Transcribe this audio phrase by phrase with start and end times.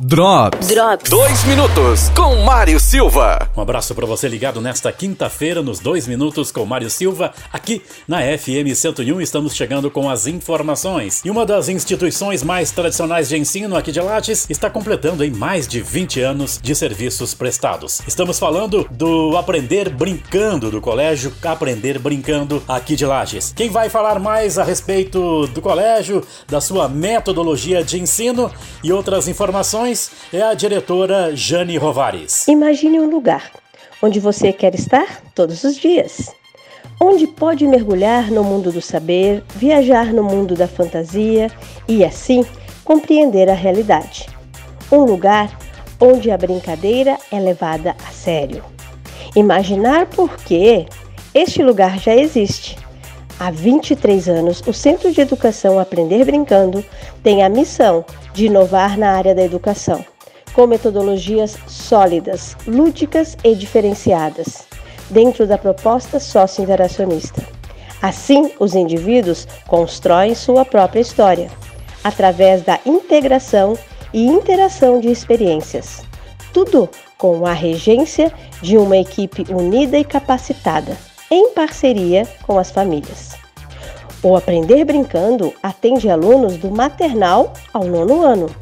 [0.00, 0.68] Drops.
[0.68, 1.10] Drops.
[1.10, 3.50] Dois minutos com Mário Silva.
[3.56, 7.32] Um abraço para você ligado nesta quinta-feira nos dois minutos com Mário Silva.
[7.52, 11.20] Aqui na FM 101 estamos chegando com as informações.
[11.24, 15.66] E uma das instituições mais tradicionais de ensino aqui de Lages está completando em mais
[15.66, 18.00] de 20 anos de serviços prestados.
[18.06, 23.52] Estamos falando do Aprender Brincando do Colégio Aprender Brincando aqui de Lages.
[23.56, 28.48] Quem vai falar mais a respeito do colégio, da sua metodologia de ensino
[28.84, 29.87] e outras informações
[30.34, 32.46] é a diretora Jane Rovares.
[32.46, 33.50] Imagine um lugar
[34.02, 36.30] onde você quer estar todos os dias.
[37.00, 41.50] Onde pode mergulhar no mundo do saber, viajar no mundo da fantasia
[41.88, 42.44] e, assim,
[42.84, 44.28] compreender a realidade.
[44.92, 45.56] Um lugar
[45.98, 48.62] onde a brincadeira é levada a sério.
[49.34, 50.84] Imaginar por que
[51.32, 52.76] este lugar já existe.
[53.40, 56.84] Há 23 anos, o Centro de Educação Aprender Brincando
[57.22, 58.04] tem a missão
[58.38, 60.04] de inovar na área da educação,
[60.52, 64.68] com metodologias sólidas, lúdicas e diferenciadas,
[65.10, 67.42] dentro da proposta sócio-interacionista.
[68.00, 71.50] Assim, os indivíduos constroem sua própria história,
[72.04, 73.76] através da integração
[74.14, 76.04] e interação de experiências.
[76.52, 80.96] Tudo com a regência de uma equipe unida e capacitada
[81.28, 83.37] em parceria com as famílias.
[84.28, 88.54] O Aprender Brincando atende alunos do maternal ao nono ano,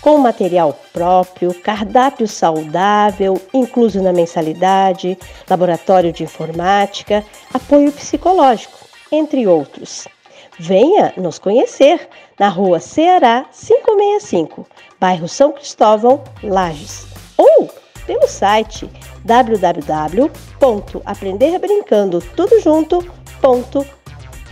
[0.00, 8.78] com material próprio, cardápio saudável, incluso na mensalidade, laboratório de informática, apoio psicológico,
[9.12, 10.08] entre outros.
[10.58, 12.08] Venha nos conhecer
[12.40, 14.66] na rua Ceará 565,
[14.98, 17.68] bairro São Cristóvão, Lages, ou
[18.06, 18.88] pelo site